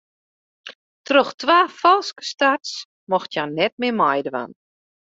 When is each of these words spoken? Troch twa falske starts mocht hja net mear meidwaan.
Troch 1.09 1.29
twa 1.43 1.59
falske 1.83 2.21
starts 2.31 2.71
mocht 3.15 3.31
hja 3.33 3.45
net 3.59 3.73
mear 3.81 3.97
meidwaan. 4.03 4.51